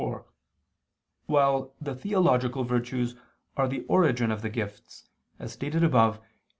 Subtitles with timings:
[0.01, 0.25] 4),
[1.27, 3.15] while the theological virtues
[3.55, 5.05] are the origin of the gifts,
[5.37, 6.27] as stated above (I II, Q.